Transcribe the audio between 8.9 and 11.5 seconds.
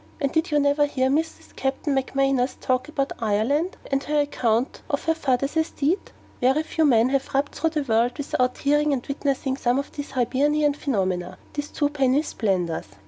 and witnessing some of these Hibernian phenomena